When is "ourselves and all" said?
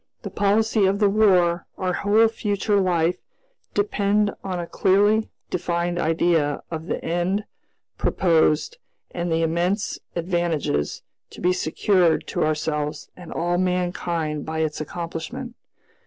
12.43-13.59